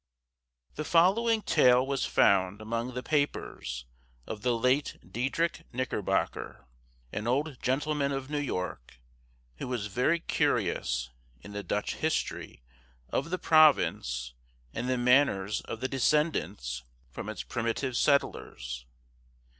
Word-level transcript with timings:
[The 0.77 0.83
following 0.83 1.43
Tale 1.43 1.85
was 1.85 2.07
found 2.07 2.59
among 2.59 2.95
the 2.95 3.03
papers 3.03 3.85
of 4.25 4.41
the 4.41 4.55
late 4.55 4.97
Diedrich 5.07 5.61
Knickerbocker, 5.71 6.65
an 7.13 7.27
old 7.27 7.61
gentleman 7.61 8.11
of 8.11 8.27
New 8.27 8.39
York, 8.39 8.99
who 9.57 9.67
was 9.67 9.85
very 9.93 10.19
curious 10.19 11.11
in 11.41 11.51
the 11.51 11.61
Dutch 11.61 11.97
History 11.97 12.63
of 13.09 13.29
the 13.29 13.37
province 13.37 14.33
and 14.73 14.89
the 14.89 14.97
manners 14.97 15.61
of 15.65 15.81
the 15.81 15.87
descendants 15.87 16.81
from 17.11 17.29
its 17.29 17.43
primitive 17.43 17.95
settlers. 17.95 18.87